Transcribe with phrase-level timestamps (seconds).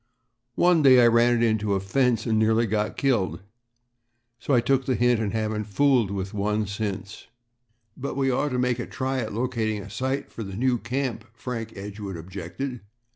[0.55, 3.43] One day I ran it into a fence and nearly got killed,
[4.39, 7.27] so I took the hint and haven't fooled with one since."
[7.95, 11.25] "But we ought to make a try at locating a site for the new camp,"
[11.35, 12.81] Frank Edgewood objected.